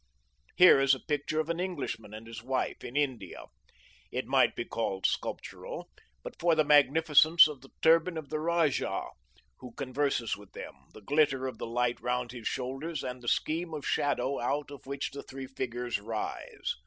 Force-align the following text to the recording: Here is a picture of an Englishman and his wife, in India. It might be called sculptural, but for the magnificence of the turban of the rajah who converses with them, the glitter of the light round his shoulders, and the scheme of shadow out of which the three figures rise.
Here 0.55 0.79
is 0.79 0.95
a 0.95 0.99
picture 0.99 1.39
of 1.39 1.47
an 1.51 1.59
Englishman 1.59 2.11
and 2.11 2.25
his 2.25 2.41
wife, 2.41 2.83
in 2.83 2.95
India. 2.95 3.43
It 4.11 4.25
might 4.25 4.55
be 4.55 4.65
called 4.65 5.05
sculptural, 5.05 5.91
but 6.23 6.39
for 6.39 6.55
the 6.55 6.63
magnificence 6.63 7.47
of 7.47 7.61
the 7.61 7.69
turban 7.83 8.17
of 8.17 8.29
the 8.29 8.39
rajah 8.39 9.09
who 9.59 9.73
converses 9.73 10.35
with 10.35 10.53
them, 10.53 10.73
the 10.95 11.01
glitter 11.01 11.45
of 11.45 11.59
the 11.59 11.67
light 11.67 12.01
round 12.01 12.31
his 12.31 12.47
shoulders, 12.47 13.03
and 13.03 13.21
the 13.21 13.27
scheme 13.27 13.75
of 13.75 13.85
shadow 13.85 14.39
out 14.39 14.71
of 14.71 14.87
which 14.87 15.11
the 15.11 15.21
three 15.21 15.45
figures 15.45 15.99
rise. 15.99 16.73